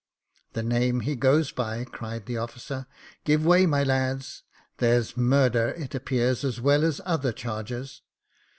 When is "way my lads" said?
3.45-4.41